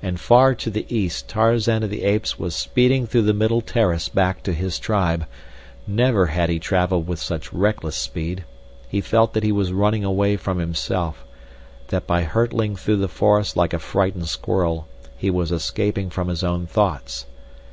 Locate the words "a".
13.74-13.80